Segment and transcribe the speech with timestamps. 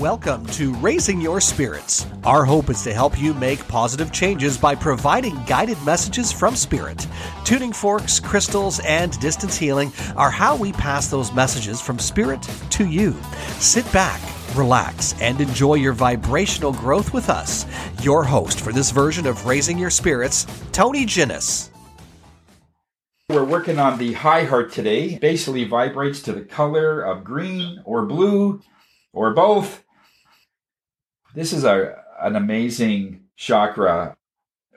[0.00, 2.06] Welcome to Raising Your Spirits.
[2.24, 7.06] Our hope is to help you make positive changes by providing guided messages from Spirit.
[7.44, 12.40] Tuning forks, crystals, and distance healing are how we pass those messages from Spirit
[12.70, 13.14] to you.
[13.58, 14.22] Sit back,
[14.56, 17.66] relax, and enjoy your vibrational growth with us.
[18.02, 21.68] Your host for this version of Raising Your Spirits, Tony Ginnis.
[23.28, 25.18] We're working on the high heart today.
[25.18, 28.62] Basically vibrates to the color of green or blue
[29.12, 29.84] or both.
[31.34, 34.16] This is a, an amazing chakra.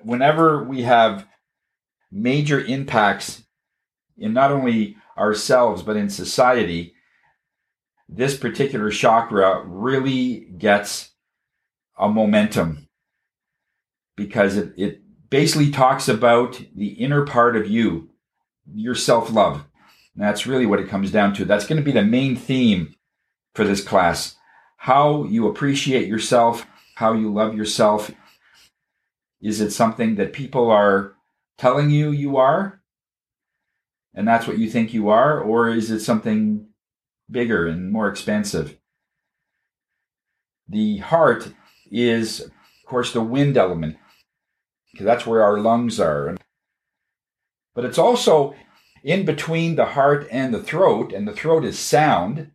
[0.01, 1.27] Whenever we have
[2.11, 3.43] major impacts
[4.17, 6.93] in not only ourselves but in society,
[8.07, 11.11] this particular chakra really gets
[11.97, 12.87] a momentum
[14.15, 18.09] because it, it basically talks about the inner part of you
[18.71, 19.65] your self love.
[20.15, 21.45] That's really what it comes down to.
[21.45, 22.95] That's going to be the main theme
[23.55, 24.35] for this class.
[24.83, 26.65] How you appreciate yourself,
[26.95, 28.11] how you love yourself.
[29.41, 31.13] Is it something that people are
[31.57, 32.81] telling you you are?
[34.13, 35.39] And that's what you think you are?
[35.39, 36.67] Or is it something
[37.31, 38.77] bigger and more expensive?
[40.67, 41.53] The heart
[41.89, 42.51] is, of
[42.85, 43.95] course, the wind element,
[44.91, 46.35] because that's where our lungs are
[47.75, 48.53] but it's also
[49.03, 52.51] in between the heart and the throat, and the throat is sound.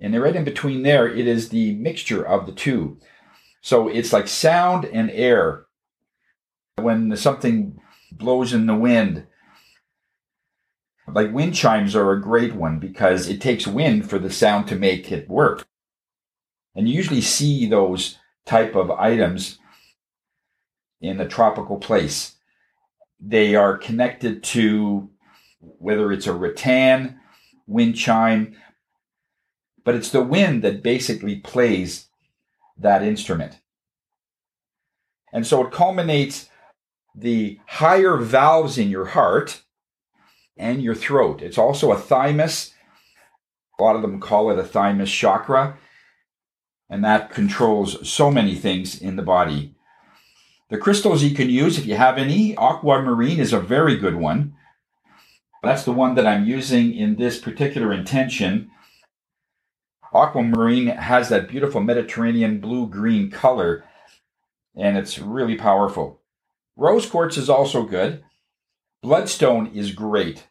[0.00, 2.98] And right in between there, it is the mixture of the two.
[3.60, 5.66] So it's like sound and air.
[6.76, 7.80] When something
[8.12, 9.26] blows in the wind,
[11.06, 14.76] like wind chimes are a great one because it takes wind for the sound to
[14.76, 15.66] make it work.
[16.74, 19.58] And you usually see those type of items
[21.00, 22.36] in a tropical place.
[23.20, 25.08] They are connected to
[25.60, 27.20] whether it's a rattan,
[27.66, 28.56] wind chime,
[29.84, 32.08] but it's the wind that basically plays
[32.76, 33.60] that instrument.
[35.32, 36.48] And so it culminates
[37.14, 39.62] the higher valves in your heart
[40.56, 41.42] and your throat.
[41.42, 42.72] It's also a thymus.
[43.78, 45.76] A lot of them call it a thymus chakra.
[46.88, 49.74] And that controls so many things in the body.
[50.70, 54.54] The crystals you can use, if you have any, aquamarine is a very good one.
[55.62, 58.70] That's the one that I'm using in this particular intention.
[60.14, 63.84] Aquamarine has that beautiful Mediterranean blue green color,
[64.76, 66.20] and it's really powerful.
[66.76, 68.24] Rose quartz is also good.
[69.02, 70.46] Bloodstone is great.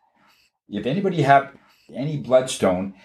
[0.70, 1.56] If anybody have
[1.94, 2.96] any bloodstone,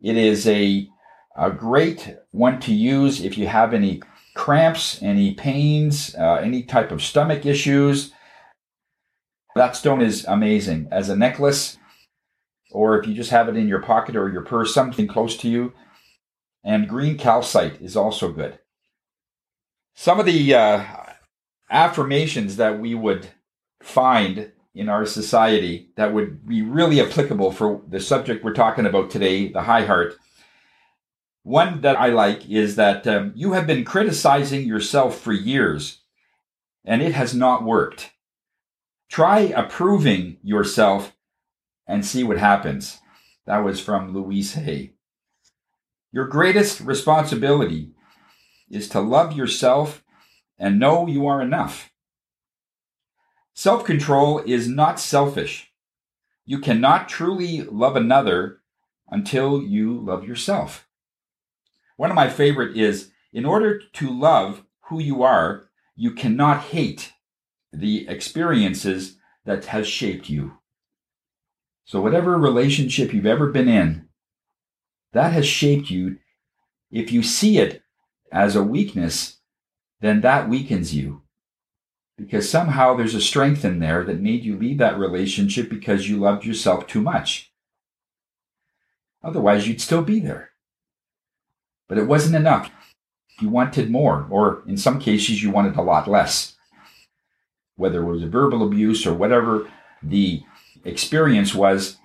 [0.00, 0.88] it is a,
[1.36, 4.02] a great one to use if you have any
[4.34, 8.12] cramps, any pains, uh, any type of stomach issues.
[9.54, 11.78] That stone is amazing as a necklace,
[12.72, 15.48] or if you just have it in your pocket or your purse, something close to
[15.48, 15.72] you.
[16.64, 18.58] And green calcite is also good.
[19.94, 20.84] Some of the uh,
[21.70, 23.28] affirmations that we would
[23.82, 29.10] find in our society that would be really applicable for the subject we're talking about
[29.10, 30.16] today, the high heart,
[31.44, 36.00] one that I like is that um, you have been criticizing yourself for years
[36.84, 38.12] and it has not worked.
[39.08, 41.14] Try approving yourself
[41.86, 42.98] and see what happens.
[43.46, 44.93] That was from Louise Hay.
[46.14, 47.90] Your greatest responsibility
[48.70, 50.04] is to love yourself
[50.56, 51.90] and know you are enough.
[53.52, 55.72] Self control is not selfish.
[56.44, 58.60] You cannot truly love another
[59.08, 60.86] until you love yourself.
[61.96, 67.12] One of my favorite is in order to love who you are, you cannot hate
[67.72, 70.58] the experiences that has shaped you.
[71.84, 74.06] So whatever relationship you've ever been in,
[75.14, 76.18] that has shaped you.
[76.90, 77.82] If you see it
[78.30, 79.38] as a weakness,
[80.00, 81.22] then that weakens you.
[82.16, 86.18] Because somehow there's a strength in there that made you leave that relationship because you
[86.18, 87.52] loved yourself too much.
[89.22, 90.50] Otherwise, you'd still be there.
[91.88, 92.70] But it wasn't enough.
[93.40, 96.54] You wanted more, or in some cases, you wanted a lot less.
[97.76, 99.68] Whether it was verbal abuse or whatever
[100.02, 100.42] the
[100.84, 101.96] experience was,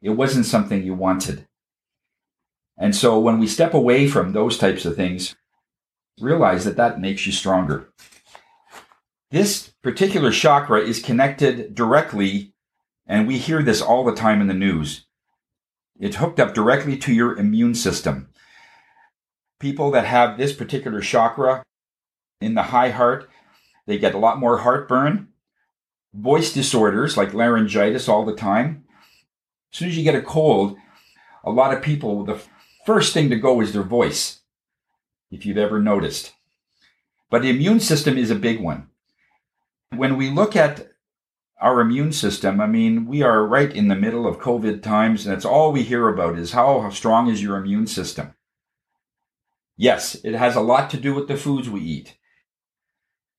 [0.00, 1.46] it wasn't something you wanted.
[2.78, 5.34] And so when we step away from those types of things,
[6.20, 7.88] realize that that makes you stronger.
[9.30, 12.52] This particular chakra is connected directly,
[13.06, 15.06] and we hear this all the time in the news.
[15.98, 18.28] It's hooked up directly to your immune system
[19.58, 21.62] people that have this particular chakra
[22.40, 23.28] in the high heart,
[23.86, 25.28] they get a lot more heartburn,
[26.12, 28.84] voice disorders like laryngitis all the time.
[29.72, 30.76] As soon as you get a cold,
[31.44, 32.40] a lot of people, the
[32.86, 34.40] first thing to go is their voice,
[35.30, 36.32] if you've ever noticed.
[37.28, 38.88] But the immune system is a big one.
[39.90, 40.92] When we look at
[41.60, 45.34] our immune system, I mean, we are right in the middle of COVID times, and
[45.34, 48.34] that's all we hear about is how, strong is your immune system.
[49.76, 52.16] Yes, it has a lot to do with the foods we eat.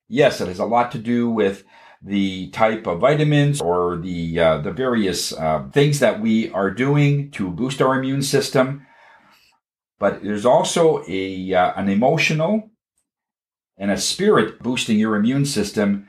[0.07, 1.63] Yes, it has a lot to do with
[2.01, 7.31] the type of vitamins or the uh, the various uh, things that we are doing
[7.31, 8.86] to boost our immune system.
[9.99, 12.69] But there's also a uh, an emotional
[13.77, 16.07] and a spirit boosting your immune system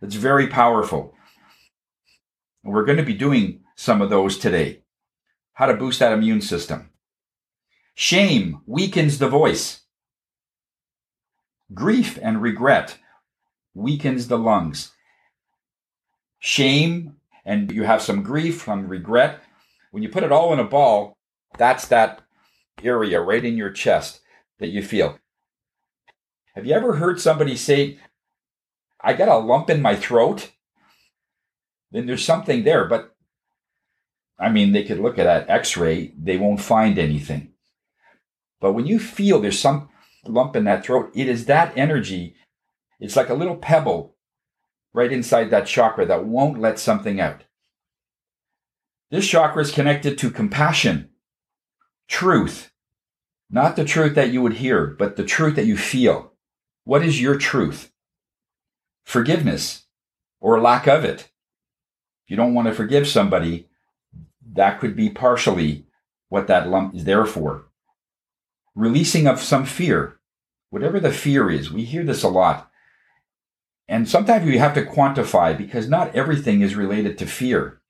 [0.00, 1.14] that's very powerful.
[2.64, 4.82] And we're going to be doing some of those today.
[5.54, 6.90] How to boost that immune system.
[7.94, 9.80] Shame weakens the voice.
[11.74, 12.98] Grief and regret
[13.74, 14.92] weakens the lungs.
[16.38, 19.40] Shame and you have some grief, some regret.
[19.90, 21.16] When you put it all in a ball,
[21.56, 22.20] that's that
[22.82, 24.20] area right in your chest
[24.58, 25.18] that you feel.
[26.54, 27.98] Have you ever heard somebody say,
[29.00, 30.50] I got a lump in my throat?
[31.90, 33.14] Then there's something there, but
[34.38, 37.52] I mean, they could look at that x ray, they won't find anything.
[38.60, 39.88] But when you feel there's some
[40.26, 42.34] lump in that throat, it is that energy.
[43.00, 44.16] It's like a little pebble
[44.92, 47.44] right inside that chakra that won't let something out.
[49.10, 51.10] This chakra is connected to compassion,
[52.08, 52.72] truth,
[53.50, 56.32] not the truth that you would hear, but the truth that you feel.
[56.84, 57.92] What is your truth?
[59.04, 59.86] Forgiveness
[60.40, 61.30] or lack of it.
[62.24, 63.68] If you don't want to forgive somebody,
[64.54, 65.86] that could be partially
[66.28, 67.66] what that lump is there for.
[68.74, 70.18] Releasing of some fear,
[70.70, 71.70] whatever the fear is.
[71.70, 72.70] We hear this a lot.
[73.88, 77.80] And sometimes we have to quantify because not everything is related to fear.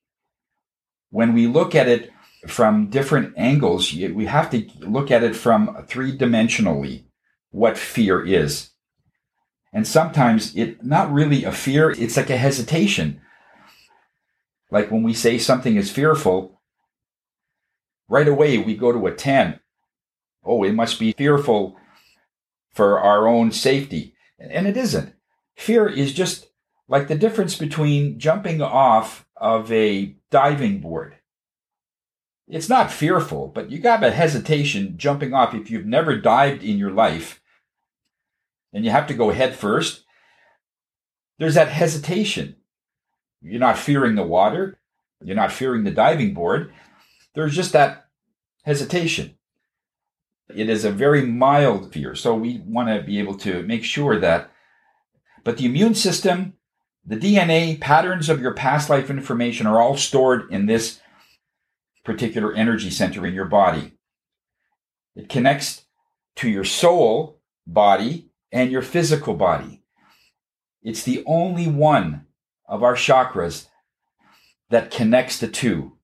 [1.10, 2.10] When we look at it
[2.46, 7.04] from different angles, we have to look at it from three dimensionally
[7.50, 8.70] what fear is.
[9.72, 13.20] And sometimes it not really a fear, it's like a hesitation.
[14.70, 16.60] Like when we say something is fearful,
[18.08, 19.60] right away we go to a 10.
[20.44, 21.76] Oh, it must be fearful
[22.72, 24.14] for our own safety.
[24.38, 25.14] And it isn't.
[25.56, 26.46] Fear is just
[26.86, 31.17] like the difference between jumping off of a diving board.
[32.48, 36.78] It's not fearful, but you got a hesitation jumping off if you've never dived in
[36.78, 37.42] your life
[38.72, 40.04] and you have to go head first.
[41.38, 42.56] There's that hesitation.
[43.42, 44.78] You're not fearing the water.
[45.22, 46.72] You're not fearing the diving board.
[47.34, 48.06] There's just that
[48.64, 49.36] hesitation.
[50.54, 52.14] It is a very mild fear.
[52.14, 54.50] So we want to be able to make sure that
[55.44, 56.54] but the immune system,
[57.06, 61.00] the DNA, patterns of your past life information are all stored in this
[62.08, 63.92] particular energy center in your body.
[65.14, 65.84] It connects
[66.36, 69.82] to your soul body and your physical body.
[70.82, 72.24] It's the only one
[72.66, 73.66] of our chakras
[74.70, 75.98] that connects the two.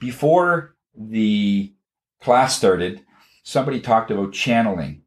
[0.00, 1.74] Before the
[2.22, 3.04] class started,
[3.42, 5.02] somebody talked about channeling.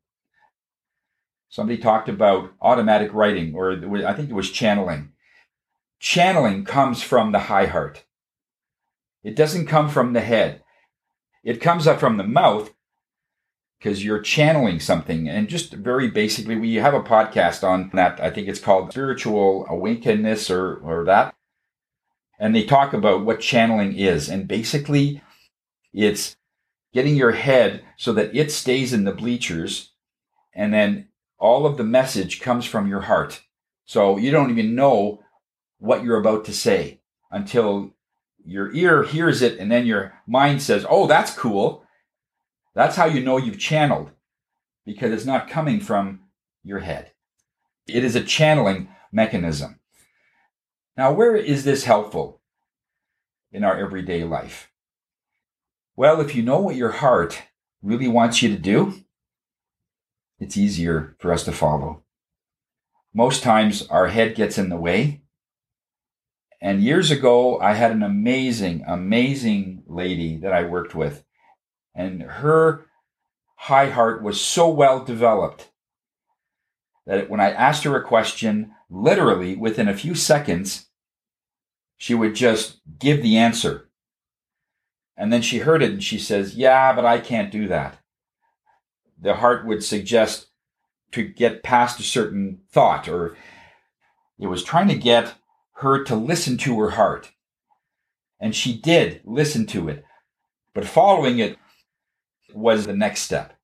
[1.49, 3.71] Somebody talked about automatic writing, or
[4.05, 5.13] I think it was channeling.
[5.99, 8.05] Channeling comes from the high heart.
[9.23, 10.63] It doesn't come from the head.
[11.43, 12.73] It comes up from the mouth
[13.77, 15.27] because you're channeling something.
[15.27, 18.19] And just very basically, we have a podcast on that.
[18.19, 21.35] I think it's called Spiritual Awakeness or, or that.
[22.39, 24.29] And they talk about what channeling is.
[24.29, 25.21] And basically,
[25.93, 26.35] it's
[26.93, 29.91] getting your head so that it stays in the bleachers
[30.53, 33.41] and then all of the message comes from your heart.
[33.85, 35.23] So you don't even know
[35.79, 36.99] what you're about to say
[37.31, 37.93] until
[38.45, 41.85] your ear hears it and then your mind says, Oh, that's cool.
[42.73, 44.11] That's how you know you've channeled
[44.85, 46.21] because it's not coming from
[46.63, 47.11] your head.
[47.87, 49.79] It is a channeling mechanism.
[50.97, 52.41] Now, where is this helpful
[53.51, 54.69] in our everyday life?
[55.95, 57.41] Well, if you know what your heart
[57.81, 59.03] really wants you to do,
[60.39, 62.03] it's easier for us to follow.
[63.13, 65.20] Most times our head gets in the way.
[66.61, 71.23] And years ago, I had an amazing, amazing lady that I worked with.
[71.95, 72.85] And her
[73.55, 75.69] high heart was so well developed
[77.05, 80.87] that when I asked her a question, literally within a few seconds,
[81.97, 83.89] she would just give the answer.
[85.17, 88.01] And then she heard it and she says, Yeah, but I can't do that
[89.21, 90.47] the heart would suggest
[91.11, 93.37] to get past a certain thought or
[94.39, 95.35] it was trying to get
[95.81, 97.31] her to listen to her heart.
[98.39, 100.05] And she did listen to it.
[100.73, 101.57] But following it
[102.53, 103.57] was the next step.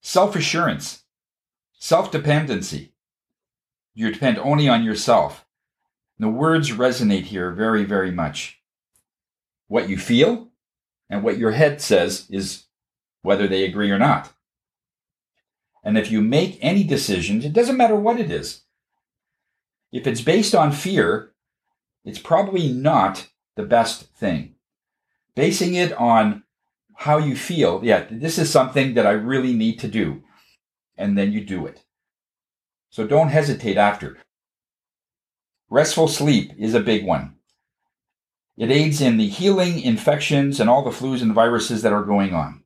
[0.00, 1.04] Self assurance,
[1.78, 2.92] self dependency.
[3.94, 5.46] You depend only on yourself.
[6.18, 8.60] And The words resonate here very, very much.
[9.68, 10.48] What you feel
[11.08, 12.64] and what your head says is
[13.22, 14.32] whether they agree or not.
[15.82, 18.63] And if you make any decisions, it doesn't matter what it is.
[19.94, 21.30] If it's based on fear,
[22.04, 24.56] it's probably not the best thing.
[25.36, 26.42] Basing it on
[26.96, 30.24] how you feel, yeah, this is something that I really need to do.
[30.98, 31.84] And then you do it.
[32.90, 34.18] So don't hesitate after.
[35.70, 37.36] Restful sleep is a big one.
[38.56, 42.34] It aids in the healing infections and all the flus and viruses that are going
[42.34, 42.64] on.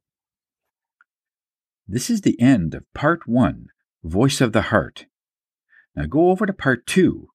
[1.86, 3.66] This is the end of part one
[4.02, 5.04] Voice of the Heart.
[5.98, 7.28] Now go over to part two,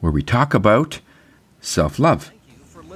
[0.00, 1.00] where we talk about
[1.60, 2.32] self love